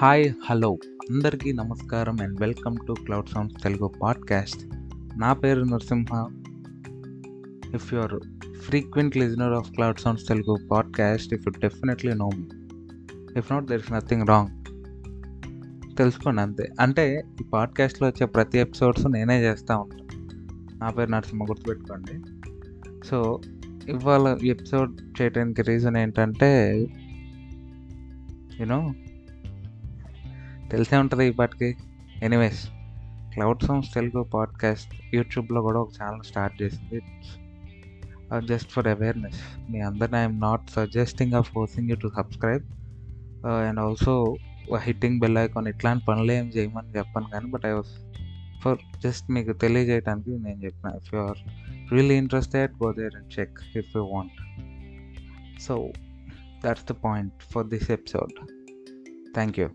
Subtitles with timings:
[0.00, 0.78] Hi hello.
[1.10, 4.68] అందరికీ నమస్కారం and welcome to Cloud Sounds Telugu podcast.
[5.18, 6.26] నా పేరు Narasimha.
[7.74, 8.20] If you are
[8.54, 12.46] frequent listener of Cloud Sounds Telugu podcast if you definitely know me
[13.38, 14.64] if not there is nothing wrong
[15.96, 16.68] తెలుసుకోండి అంతే.
[16.80, 20.18] అంటే ఈ పాడ్కాస్ట్లో వచ్చే ప్రతి ఎపిసోడ్స్ నేనే చేస్తూ ఉంటాను
[20.78, 22.20] నా పేరు నరసింహ గుర్తుపెట్టుకోండి.
[23.06, 23.40] సో
[23.88, 26.78] ఇవాళ ఎపిసోడ్ చేయడానికి రీజన్ ఏంటంటే
[28.60, 28.92] యూనో
[30.70, 31.76] తెలిసే ఉంటుంది ఇప్పటికి
[32.22, 32.68] anyways
[33.34, 37.00] Cloud songs Telugu podcast యూట్యూబ్లో కూడా ఒక ఛానల్ స్టార్ట్ చేసింది.
[38.46, 42.64] జస్ట్ ఫర్ అవేర్నెస్ మీ అందరిని I'm not suggesting uh forcing you to subscribe
[43.46, 44.36] and also
[44.76, 47.92] hitting bell icon ఇట్లాంటి పనులు ఏం చేయమని చెప్పాను కానీ but I was
[48.62, 51.40] for just మీకు తెలియజేయడానికి నేను చెప్పిన if you are
[51.92, 54.38] really interested go there and check if you want
[55.62, 55.92] so
[56.64, 58.32] that's the point for this episode
[59.34, 59.68] thank you